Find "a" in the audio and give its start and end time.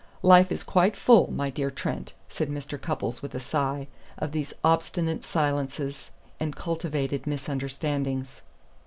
3.35-3.39